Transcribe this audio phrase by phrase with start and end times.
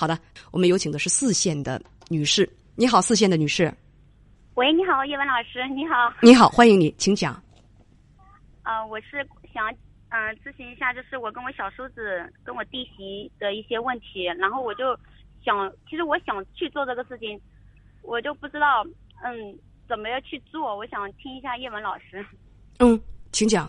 [0.00, 0.16] 好的，
[0.52, 2.48] 我们有请的是四线的女士。
[2.76, 3.64] 你好，四线的女士。
[4.54, 6.14] 喂，你好，叶文老师，你好。
[6.22, 7.34] 你好，欢迎你，请讲。
[8.62, 9.68] 呃，我是想
[10.10, 14.96] 嗯咨询一下，就是我跟我小叔子跟我弟媳的一些问题，然后我就
[15.44, 17.40] 想，其实我想去做这个事情，
[18.02, 18.86] 我就不知道
[19.24, 19.58] 嗯
[19.88, 22.24] 怎么样去做，我想听一下叶文老师。
[22.78, 23.00] 嗯，
[23.32, 23.68] 请讲。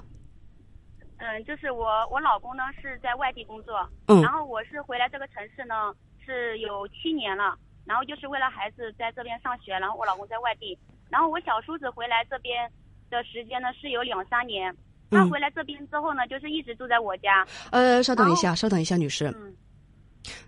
[1.18, 5.92] 嗯，就是我我老公呢是在外地工作，嗯然后我是回来这个城市呢
[6.30, 10.78] 是有七年了，然后就是为了孩子在这边上学，然后我老公在外地，
[11.10, 12.72] 然后我小叔子回来这边
[13.10, 14.72] 的时间呢是有两三年，
[15.10, 15.30] 他嗯。
[15.32, 19.56] 回来这边之后呢，就是一直住在我家，呃，稍等一下，稍等一下，女士，嗯，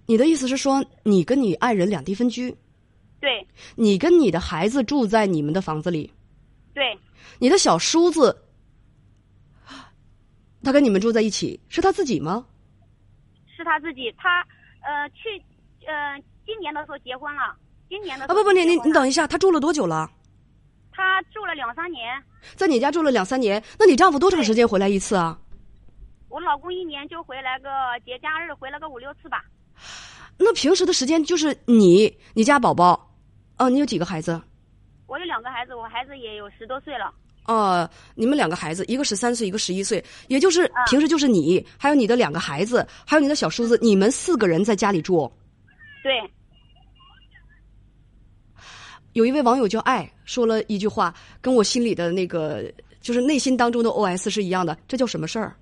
[0.05, 2.55] 你的意思是说，你跟你爱人两地分居，
[3.19, 3.47] 对。
[3.75, 6.13] 你跟你的孩子住在你们的房子里，
[6.75, 6.95] 对。
[7.39, 8.37] 你的小叔子，
[10.63, 12.45] 他跟你们住在一起，是他自己吗？
[13.47, 14.45] 是他自己，他
[14.81, 15.41] 呃去
[15.87, 17.55] 呃今年的时候结婚了，
[17.89, 20.09] 今年的啊，不不，你你你等一下，他住了多久了？
[20.91, 22.21] 他住了两三年，
[22.55, 25.37] 在你家住了两三年，那你丈夫多长时间回来一次啊？
[26.29, 27.69] 我老公一年就回来个
[28.05, 29.43] 节假日回来个五六次吧。
[30.37, 33.13] 那平时的时间就是你，你家宝宝，
[33.57, 34.41] 啊，你有几个孩子？
[35.07, 37.13] 我有两个孩子，我孩子也有十多岁了。
[37.45, 45.31] 哦，你们两个孩子，一个十三岁，一个十一岁，也就是啊平时就是你，还有你的两个孩子，还有你的小叔子，你们四个人在家里住。
[46.03, 46.31] 对，
[49.13, 52.71] 有一位网友叫爱说了一句话，跟我心里的那个
[53.01, 55.55] 就是内心当中的 OS 是一样的，这叫什么事儿？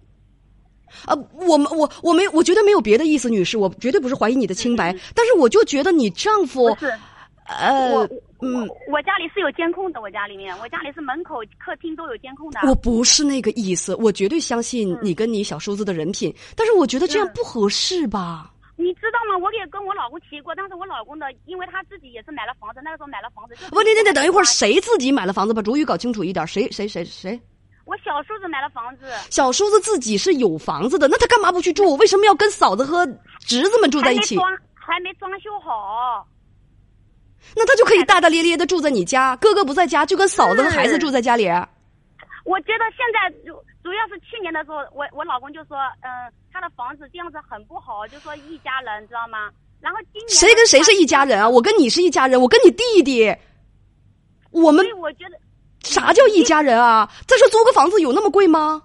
[1.06, 6.66] 啊，我们我我没我绝对没有别的意思，女士，我绝对不是怀疑你的清白，但是我就觉得你丈夫
[7.46, 8.10] 呃我，
[8.42, 12.60] 嗯，我我家里是有监控的，我家里面，我家里是门口、客厅都有监控的。
[12.68, 18.52] 我不是那个意思，我绝对相信你跟你小叔子的人品，但是我觉得这样嗯不合适吧？
[18.80, 19.38] 你知道吗？
[19.38, 23.54] 我也跟我老公提过，但是我老公的，因为他自己也是买了房子，那个时候买了房子。
[23.54, 25.54] 就是不，你你得等一会儿，谁自己买了房子？
[25.54, 27.38] 把主语搞清楚一点，谁谁谁谁？
[27.84, 31.98] 我小叔子买了房子，小叔子自己是有房子的，那他干嘛不去住？
[31.98, 33.06] 为什么要跟嫂子和
[33.40, 34.38] 侄子们住在一起？
[34.38, 36.26] 还没装，还没装修好。
[37.58, 41.48] 那他就可以大大咧咧的住在你家，哥哥不在家，就跟嫂子和孩子住在家里。
[42.46, 49.50] 我觉得现在主主要是去年的时候，我我老公就说，嗯，他的房子这样子很不好，就说一家人，知道吗？
[49.82, 51.50] 然后今年谁跟谁是一家人啊？
[51.50, 53.36] 我跟你是一家人，我跟你弟弟，
[54.52, 55.40] 我们所以我觉得
[55.82, 57.12] 啥叫一家人啊？
[57.26, 58.84] 再说租个房子有那么贵吗？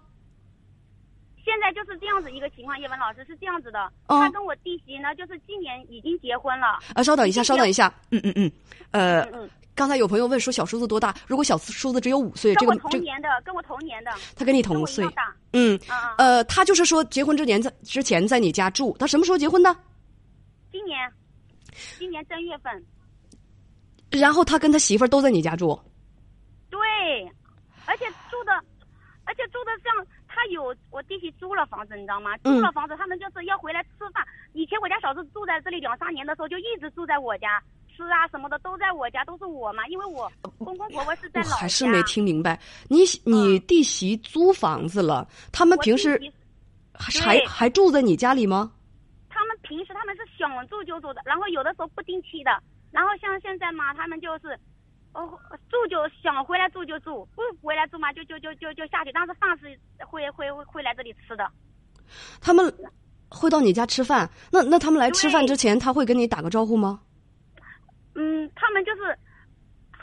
[1.45, 8.53] 现在就是这样子一个情况，叶文老师是这样子的，嗯他跟我弟媳呢，就是今年已经结婚了，啊，稍等一下，稍等一下，嗯嗯嗯，
[8.93, 11.15] 呃，嗯嗯，刚才有朋友问说小叔子多大？
[11.27, 15.07] 如果小叔子只有五岁，这跟我同年的，跟我同年的，他跟你同岁。
[15.53, 15.79] 嗯，
[16.19, 19.77] 呃，他就是说结婚之年在之前在你家住，他什么时候结婚的？
[20.73, 21.13] 今年，
[21.99, 22.85] 今年正月份，
[24.11, 25.79] 然后他跟他媳妇儿都在你家住，
[26.71, 26.81] 对，
[27.87, 28.53] 而且住的，
[29.25, 32.35] 而且住的像他有我弟媳租了房子，你知道吗？
[32.43, 34.27] 嗯租了房子，他们就是要回来吃饭。
[34.53, 37.63] 以前我家小子住在这里两三年的时候，就一直住在我家，
[37.95, 41.55] 吃啊什么的都在我家，都是我嘛，因为我公公婆婆是在老家。
[41.55, 42.59] 我还是没听明白。
[42.89, 46.21] 你你弟媳租房子了，他们平时
[46.93, 48.73] 还还住在你家里吗？
[49.29, 52.51] 他们平时他们是想住就住的，然后有的时候不定期的，
[52.91, 54.59] 然后像现在嘛，他们就是，
[55.15, 55.39] 哦，
[55.71, 61.49] 住就想回来住就住，不回来住嘛就就就就就下去，但是饭是会会会会来这里吃的。
[62.41, 62.73] 他们
[63.29, 64.29] 会到你家吃饭？
[64.51, 67.01] 那那他们来吃饭之前，他会跟你打个招呼吗？
[68.17, 69.17] 嗯，他们就是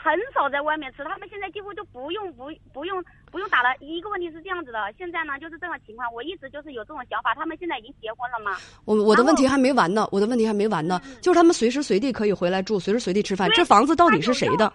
[0.02, 3.68] 很少在外面吃，他们现在几乎就不用不不用不用打了。
[3.78, 8.58] 一个问题是这样子的，现在呢就是这种情况，我一直就是有这种想法，他们现在已经结婚了嘛。
[8.84, 13.48] 我我的问题还没完呢，我的问题还没完呢，嗯就是他们随时随地可以回来住，随时随地吃饭。
[13.52, 14.72] 这房子到底是谁的？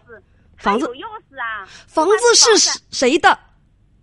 [0.56, 3.20] 房子有钥匙啊，房子是谁？
[3.20, 3.38] 的？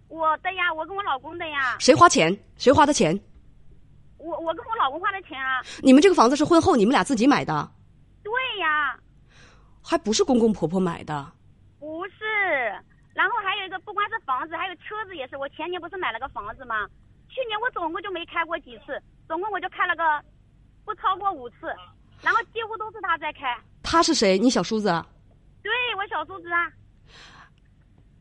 [0.09, 2.37] 我的呀，我跟我老公的呀，谁花钱？
[2.57, 3.19] 谁花的钱？
[4.19, 7.69] 我我跟我老公花的钱啊，你们这个房子是婚后你们俩自己买的，
[9.85, 11.31] 还不是公公婆婆买的？
[11.79, 12.15] 不是。
[13.15, 15.37] 然后还有一个，不光是房子，还有车子也是。
[15.37, 16.89] 我前年不是买了个房子吗？
[17.29, 20.25] 去年我总共就没开过几次，总共我就开了个
[20.85, 21.67] 不超过五次，
[22.23, 23.57] 然后几乎都是他在开。
[23.83, 24.39] 他是谁？
[24.39, 25.07] 你小叔子啊？
[25.63, 26.73] 对我小叔子啊，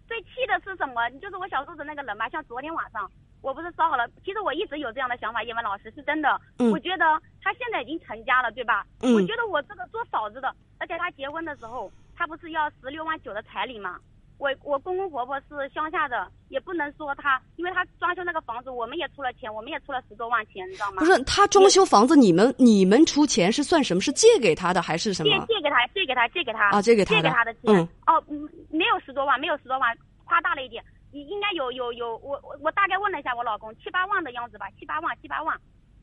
[0.08, 1.10] 最气的是什么？
[1.22, 3.10] 就是我小叔子那个人吧，像昨天晚上
[3.42, 6.40] 我不是说好了，其实我一直有这样的想法，叶文老师是真的。
[6.60, 8.86] 嗯我觉得他现在已经成家了，对吧？
[9.02, 14.00] 嗯我觉得我这个做嫂子的，而且他结婚的时候，他不是要十六万九的彩礼吗？
[14.40, 20.98] 我我公公婆婆是乡下的，也不能说他，因为他装修那个房子，我们也出了钱，我们也出了十多万钱，你知道吗？
[21.00, 24.02] 不是他装修房子，你们你们出钱是算什么？
[24.02, 25.30] 是借给他的还是什么？
[25.48, 27.62] 借给他，借给他，借给他啊借给他的借给他的钱。
[27.66, 29.96] 嗯哦，嗯，没有十多万，没有十多万，
[30.26, 35.56] 夸大了一点，应应该有有有，我我我大概问了一下我老公，七八万的样子吧，七八万，七八万，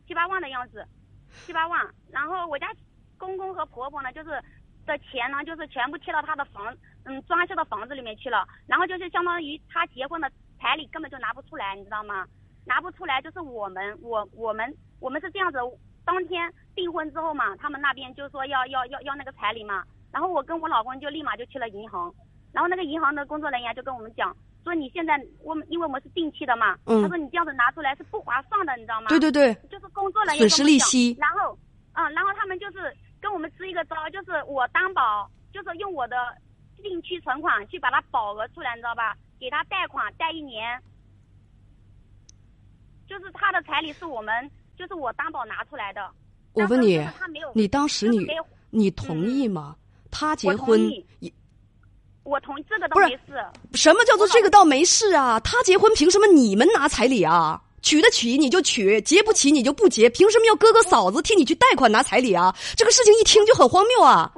[0.06, 0.86] 七八万的样子，
[1.44, 1.86] 七八万。
[2.10, 2.72] 然后我家
[3.18, 4.30] 公公和婆婆呢，就是
[4.86, 6.74] 的钱呢，就是全部贴到他的房，
[7.04, 8.46] 嗯，装修的房子里面去了。
[8.66, 12.26] 然后就是相当于他结婚的彩礼根本就拿不出来，你知道吗？
[12.66, 15.58] 拿不出来就是我们，我我们我们是这样子，
[16.04, 19.82] 当天订婚之后嘛，他们那边就说要要要要那个彩礼嘛，
[20.12, 22.12] 然后我跟我老公就立马就去了银行，
[22.52, 24.36] 然后那个银行的工作人员就跟我们讲。
[24.62, 29.08] 说你现在我们因为我们是定期的嘛，嗯他说你这样子拿出来是不划算的，你知道吗？
[29.08, 31.58] 对对对，就是工作人员损失利息然后，
[31.94, 36.16] 嗯，然后他们就是跟我们支一个招，就是我担保，就是用我的
[36.82, 39.16] 定期存款去把它保额出来，你知道吧？
[39.40, 40.78] 给他贷款贷一年，
[43.08, 46.10] 就是他的彩礼是我们，就是我担保拿出来的。
[46.52, 47.00] 我问你
[47.54, 48.26] 你当时你
[48.70, 49.76] 你同意吗？
[50.10, 50.78] 他结婚
[51.20, 51.32] 也
[52.24, 53.44] 我同意这个都不是没事。
[53.74, 55.40] 什么叫做这个倒没事啊？
[55.40, 57.60] 他结婚凭什么你们拿彩礼啊？
[57.82, 62.54] 娶得起你就娶，结不起你就不结，凭什么要哥哥嫂子替你去贷款拿彩礼啊？
[62.76, 64.30] 这个事情一听就很荒谬啊！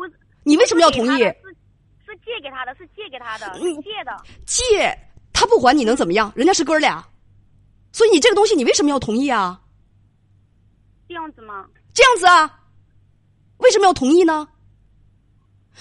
[0.45, 1.19] 你为什么要同意？
[1.19, 4.17] 是借给他的，是借给他的，是嗯借的。
[4.47, 4.97] 借
[5.33, 6.33] 他不还你能怎么样？
[6.37, 7.05] 人家是哥俩，
[7.91, 9.61] 所以你这个东西你为什么要同意啊？
[11.09, 11.67] 这样子吗？
[11.93, 12.61] 这样子啊？
[13.59, 14.47] 为什么要同意呢？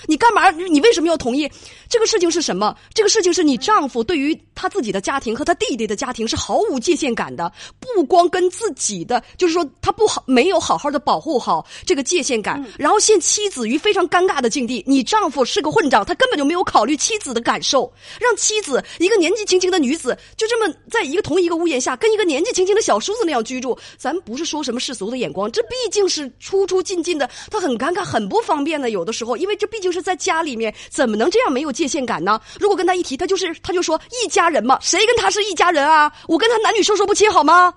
[0.07, 0.49] 你干嘛？
[0.51, 1.49] 你为什么要同意？
[1.89, 2.75] 这个事情是什么？
[2.93, 14.83] 这个事情是你丈夫对于他自己的家庭和他弟弟的家庭是毫无界限感的，不光跟自己的，就是说他不好，没有好好的保护好这个界限感，然后陷妻子于非常尴尬的境地。
[14.87, 23.77] 你丈夫是个混账，他根本就没有考虑妻子的感受，让妻子一个年纪轻轻的女子就这么在一个同一个屋檐下，跟一个年纪轻轻的小叔子那样居住。
[23.97, 28.91] 咱不是说什么世俗的眼光，这毕竟是出出进进的，他很尴尬，很不方便的。
[28.91, 32.39] 有的时候，因为这毕竟是在家里面，怎么能这样没有界限感呢？
[32.59, 36.11] 如果跟他一提，他就是他就说一家人嘛，谁跟他是一家人啊？
[36.27, 37.73] 我跟他男女授受不亲好吗？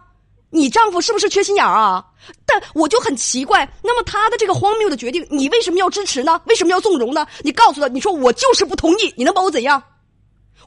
[0.51, 2.05] 你丈夫是不是缺心眼儿啊？
[2.47, 6.41] 但我就很奇怪，那么他的这个荒谬的决定，你为什么要支持呢？
[6.47, 7.27] 为什么要纵容呢？
[7.43, 9.83] 你告诉他，你说我就是不同意，你能把我怎样？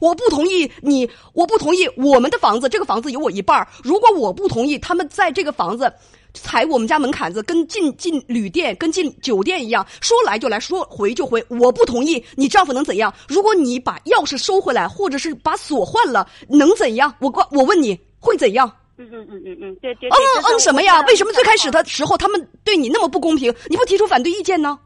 [0.00, 5.92] 我不同意你，我不同意我们的房子，这个房子有我一半儿如果我不同意，他们在这个房子
[6.38, 11.44] 踩我们家门槛子，跟进进旅店、跟进酒店一样，说来就来，说回就回。
[11.48, 13.12] 我不同意，你丈夫能怎样？
[13.28, 17.14] 如果你把钥匙收回来，或者是把锁换了，能怎样？
[17.18, 18.70] 我关，我问你会怎样？
[18.96, 20.08] 嗯嗯嗯嗯嗯，对对。
[20.08, 21.00] 嗯嗯什么呀？
[21.02, 21.70] 为什么最开始？
[21.70, 23.54] 的时候他们对你那么不公平？
[23.68, 24.78] 你不提出反对意见呢？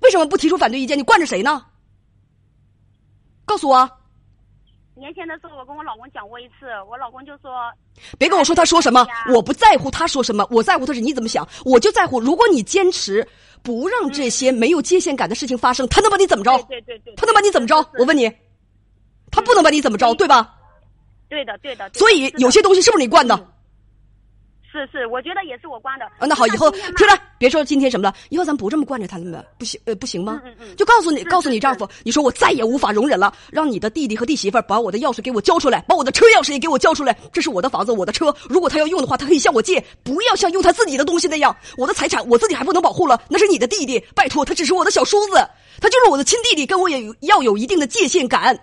[0.00, 0.98] 为什么不提出反对意见？
[0.98, 1.64] 你惯着谁呢？
[3.44, 3.90] 告诉我。
[4.96, 7.70] 年前的时候，我跟我老公讲过一次，我老公就说，
[8.18, 11.46] 别跟我说他说什么哎，我不在乎他说什么，我在乎的是你怎么想。
[11.64, 13.26] 我就在乎，如果你坚持
[13.62, 16.50] 不让这些没有界限感的事情发生，他能把你怎么着？
[16.68, 17.76] 对对对对，他能把你怎么着？
[17.98, 18.30] 我问你，
[19.30, 20.54] 他不能把你怎么着，对吧？
[21.28, 21.88] 对的对的。
[21.90, 23.34] 对的所以有些东西是不是你惯的？
[23.34, 23.46] 嗯
[24.76, 26.04] 是是，我觉得也是我关的。
[26.04, 30.40] 啊，那好，以后听着，别说今天什么了，以后咱不这么惯着他们，不行，呃，不行吗？
[30.44, 45.34] 嗯嗯嗯就告诉你，告诉你是丈夫，你说我再也无法容忍了，让你的弟弟和弟媳妇把我的钥匙给我交出来，把我的车钥匙也给我交出来，这是我的房子，我的车，如果他要用的话，他可以向我借，不要像用他自己的东西那样，我的财产我自己还不能保护了，那是你的弟弟，拜托，他只是我的小叔子，
[45.80, 48.58] 他就是我的亲弟弟，跟我也要有一定的界限感。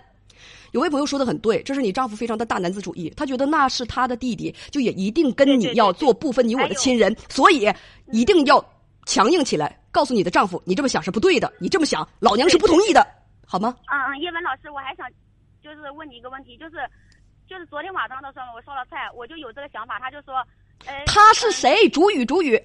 [0.74, 7.72] 有位朋友说的很对，这是你丈夫非常的大男子主义，他觉得那是他的弟弟，就也一定跟你要做不分你我的亲人，所以
[8.10, 8.62] 一定要
[9.06, 13.06] 强硬起来，告诉你的丈夫，你这么想是不对的，你这么想，老娘是不同意的，
[13.46, 13.72] 好吗？
[13.86, 15.08] 嗯嗯，叶文老师，我还想
[15.62, 16.72] 就是问你一个问题，就是
[17.48, 20.34] 就是昨天晚上的时候我烧了菜，我就有这个想法，他就说，
[20.86, 21.88] 呃，他是嗯谁？
[21.90, 22.56] 主语，主语。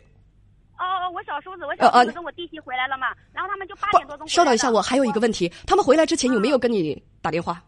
[0.79, 7.61] 哦哦，我小叔子，我小叔子跟我弟媳回来了嘛，然后他们就八点多钟不，稍等一下，我还有一个问题，他们回来之前有没有跟你打电话？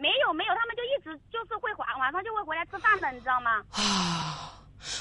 [0.00, 3.62] 没有没有，他们就一直就是会晚晚上就会回来吃饭的，你知道吗？
[3.76, 4.56] 啊，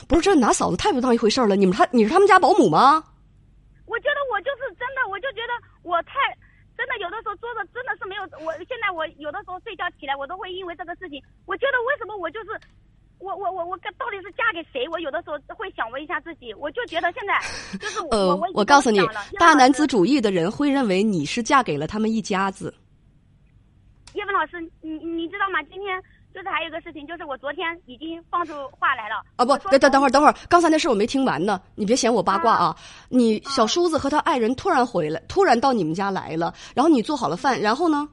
[0.07, 1.55] 不是，这拿嫂子太不当一回事儿了。
[1.55, 3.01] 你们他你是他们家保姆吗？
[3.87, 6.13] 我觉得我就是真的，我就觉得我太
[6.77, 8.21] 真的，有的时候做的真的是没有。
[8.45, 12.51] 我现在我有的时候睡觉起来，我都会因为这个事情，我觉得为什么我就是
[13.19, 14.87] 我我我我到底是嫁给谁？
[14.89, 17.39] 我有的时候会想问一下自己，我就觉得现在
[17.79, 18.99] 就是我、我告诉你，
[19.39, 22.73] 大男子主义的人会认为你是嫁给了他们一家子。
[24.29, 25.61] 张老师你你知道吗？
[25.63, 25.99] 今天
[26.31, 32.75] 就是还有个事情就是我昨天已经放出话来了啊不等等等会儿等会儿刚才那事我没听完呢你别嫌我八卦啊
[33.09, 38.07] 你小叔子和他爱人突然回来突然到你们家来了然后你做好了饭然后呢？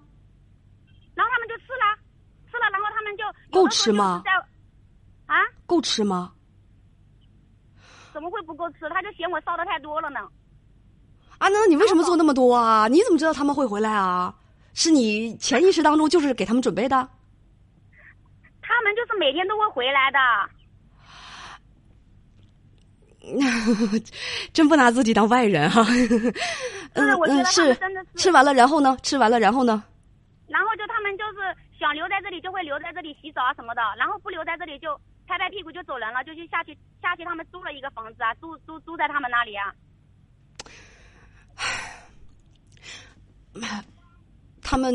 [1.15, 1.85] 然后他们就吃了
[2.51, 4.23] 吃了然后他们就够吃吗
[5.27, 5.37] 啊？
[5.67, 6.33] 够吃吗？
[8.15, 8.89] 怎么会不够吃？
[8.89, 10.21] 他就嫌我烧的太多了呢。
[11.37, 12.89] 啊那你为什么做那么多啊？
[12.89, 14.35] 你怎么知道他们会回来啊？
[14.77, 17.09] 是你潜意识当中就是给他们准备的？
[18.61, 20.19] 他们就是每天都会回来的。
[24.53, 25.83] 真不拿自己当外人哈。
[26.93, 27.75] 嗯嗯，是
[28.17, 28.99] 吃完了，然后呢？
[29.03, 29.83] 吃完了，然后呢？
[30.47, 34.95] 然后就他们就是想留在这里，就会留在这里洗澡啊什么的；然后不留在这里，就
[35.27, 39.73] 拍拍屁股就走人了，就去下去下去他们租了一个房子啊，租租租在他们那里啊。
[44.69, 44.93] 他们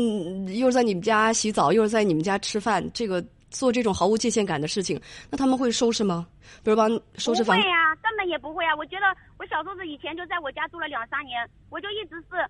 [0.54, 5.00] 又是在你们家洗澡，又是在你们家吃饭，这个做这种毫无界限感的事情，
[5.30, 6.26] 那他们会收拾吗？
[6.62, 7.56] 比如帮收拾房？
[7.56, 8.76] 不会呀，根本也不会啊！
[8.76, 9.06] 我觉得
[9.38, 12.46] 我小叔子以前就在我家住了两三年，我就一直是，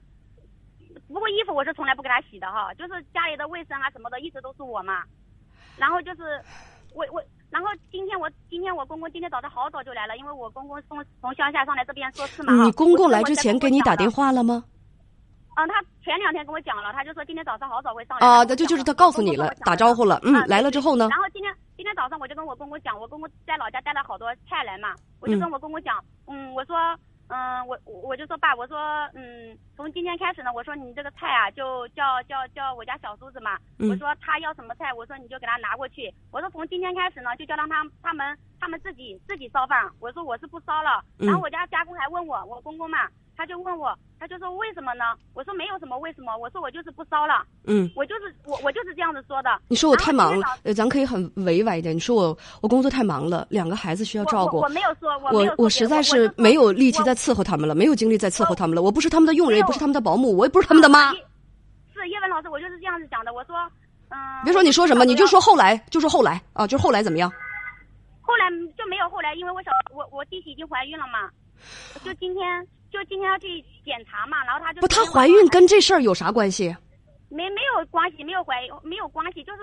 [1.07, 5.05] 不过衣服我是从来不给他洗的哈，就是家里的卫生啊什么的，一直都是我嘛。
[5.79, 6.43] 然后就是
[6.93, 12.65] 我我，然后今天我今天我公公今天早上好早就来了，因为我公公从从乡下上来这边说事嘛。
[12.65, 14.65] 你公公来之前给你打电话了吗？
[15.55, 18.27] 嗯，他前两天跟我讲了，他就说今天早上好早会上来。
[18.27, 20.19] 啊，那就就是他告诉你了，打招呼了。
[20.23, 21.09] 嗯，来了之后呢？
[21.11, 26.77] 然后今天今天早上我就跟我公公讲，我公公在老家带了好多菜来嘛，我就跟我公公讲，嗯，我说，
[27.29, 28.79] 嗯，我我就说爸，我说，
[29.15, 41.05] 嗯，从今天开始呢，我说你这个菜啊，就叫叫叫我家小叔子嘛，我说他要什么菜，我说你就给他拿过去，我说从今天开始呢，就叫让他他们他们自己自己烧饭，我说我是不烧了。
[41.19, 43.07] 然后我家家公还问我，我公公嘛。
[43.43, 45.03] 他就问我，他就说为什么呢？
[45.35, 47.45] 我说没有什么为什么，我说我就是不烧了。
[47.65, 49.51] 嗯，我就是我我就是这样子说的。
[49.67, 51.93] 你说我太忙了，呃，咱可以很委婉一点。
[51.93, 54.59] 你说我我工作太忙了，两个孩子需要照顾。
[54.59, 58.83] 我没有说，我我实在是没有力气再伺候他们了，没有精力再伺候他们了。
[58.83, 61.11] 我不是他们的佣人，也不是他们的保姆，我也不是他们的妈。
[61.93, 63.33] 是叶文老师，我就是这样子讲的。
[63.35, 63.57] 我说，
[64.11, 64.17] 嗯。
[64.45, 67.29] 别说你说什么，你就说后来，就说后来啊，就是后来怎么样？
[68.21, 71.29] 后来就没有后来，因为我小我我弟媳已经怀孕了嘛，
[72.05, 72.65] 就今天。
[72.93, 76.77] 就今天要去检查嘛，然后他就不，她怀孕跟这事儿有啥关系？
[77.31, 79.63] 没没有关系，没有怀没有关系，就是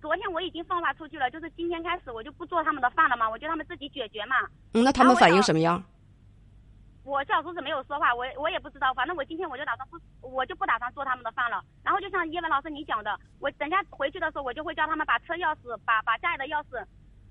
[0.00, 4.34] 昨天我已经放话出去了，就是今天开始我就不做他们的饭了嘛，我就他们自己解决嘛。
[4.72, 5.84] 嗯，那他们反应什么样？
[7.04, 10.00] 我小叔子没有说话，我我也不知道，反正我今天我就打算不，
[10.32, 11.62] 我就不打算做他们的饭了。
[11.84, 16.82] 然后就像叶文老师你讲的，我等下回去的时候，我就会叫他们把车钥匙，把把家里的钥匙，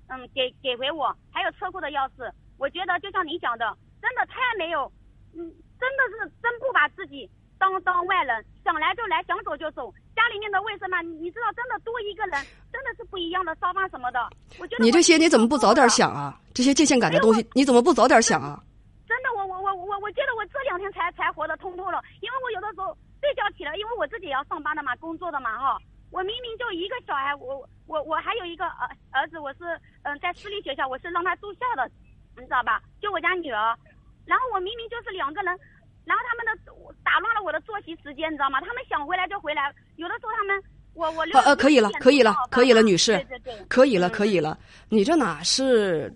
[0.08, 2.30] 嗯，给给回我，还有车库的钥匙。
[2.58, 4.90] 我觉得就像你讲的，真的太没有。
[5.34, 5.40] 嗯，
[5.80, 9.92] 真的是真不把自己当当外人，想来就来，想走就走。
[10.14, 12.32] 家里面的卫生嘛，你知道，真的多一个人，
[12.72, 14.20] 真的是不一样的烧饭什么的。
[14.58, 16.38] 我觉得你这些你怎么不早点想啊？
[16.52, 18.62] 这些界限感的东西你怎么不早点想啊？
[19.08, 25.78] 真的，我我我我我觉得我这两天才才活得通透了，因为我有的时候睡觉起来，因为我自己也要上班的嘛，工作的嘛哈。
[26.10, 29.64] 我明明就一个小孩，我我我还有一个儿儿子，我是
[30.02, 31.90] 嗯在私立学校，我是让他住校的，
[32.36, 32.82] 你知道吧？
[33.00, 33.74] 就我家女儿。
[34.24, 35.52] 然后我明明就是两个人，
[36.04, 36.50] 然后他们的
[37.04, 38.60] 打乱了我的作息时间，你知道吗？
[38.60, 40.62] 他们想回来就回来，有的时候他们
[40.94, 44.58] 我我呃呃可以了，可以了，可以了，女士，对对对，可以了，可以了。
[44.88, 46.14] 你这哪是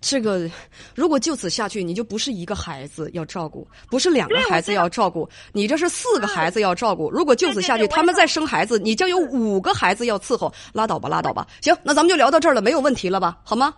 [0.00, 0.48] 这个？
[0.94, 7.10] 如果就此下去，你就不是一个孩子要照顾，不是两个孩子要照顾，你这是四个孩子要照顾。
[7.10, 11.46] 如果就此下去，他们再生孩子，你将有五个孩子要伺候，拉倒吧，拉倒吧。
[11.60, 13.38] 行，那咱们就聊到这儿了，没有问题了吧？
[13.44, 13.74] 好吗？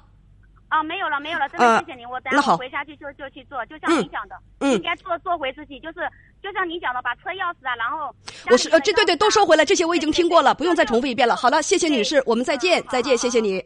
[0.74, 2.08] 啊，没有了，没有了，真的谢谢您。
[2.08, 6.00] 我等下回家去就就去做，就像您讲的，应该做做回自己，就是
[6.42, 8.12] 就像您讲的，把车钥匙啊，然后
[8.50, 11.36] 我是呃，这对对都收回来，这些我已经听过了，不用再重复一遍了。
[11.36, 13.64] 好了，谢谢女士，我们再见，再见，谢谢你。